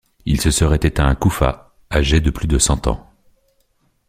Il 0.25 0.41
se 0.41 0.49
serait 0.49 0.79
éteint 0.81 1.07
à 1.07 1.13
Koufa, 1.13 1.75
âgé 1.91 2.21
de 2.21 2.31
plus 2.31 2.47
de 2.47 2.57
cent 2.57 2.87
ans. 2.87 3.07